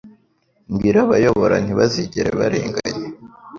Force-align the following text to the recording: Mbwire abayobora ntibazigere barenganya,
Mbwire 0.71 0.97
abayobora 1.05 1.55
ntibazigere 1.63 2.29
barenganya, 2.39 3.09